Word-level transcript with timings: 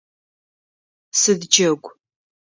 Сыд 1.19 1.41
джэгу? 1.51 1.89